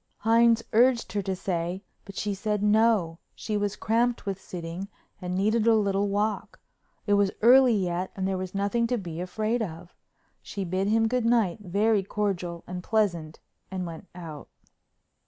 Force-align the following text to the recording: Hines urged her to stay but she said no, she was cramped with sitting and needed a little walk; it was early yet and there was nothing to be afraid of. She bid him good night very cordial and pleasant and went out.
Hines 0.17 0.63
urged 0.73 1.11
her 1.13 1.21
to 1.21 1.35
stay 1.35 1.83
but 2.05 2.15
she 2.15 2.33
said 2.33 2.63
no, 2.63 3.19
she 3.35 3.55
was 3.55 3.75
cramped 3.75 4.25
with 4.25 4.41
sitting 4.41 4.87
and 5.21 5.35
needed 5.35 5.67
a 5.67 5.75
little 5.75 6.09
walk; 6.09 6.59
it 7.05 7.13
was 7.13 7.29
early 7.43 7.75
yet 7.75 8.09
and 8.15 8.27
there 8.27 8.35
was 8.39 8.55
nothing 8.55 8.87
to 8.87 8.97
be 8.97 9.21
afraid 9.21 9.61
of. 9.61 9.93
She 10.41 10.63
bid 10.65 10.87
him 10.87 11.07
good 11.07 11.23
night 11.27 11.59
very 11.59 12.01
cordial 12.01 12.63
and 12.65 12.81
pleasant 12.83 13.41
and 13.69 13.85
went 13.85 14.07
out. 14.15 14.47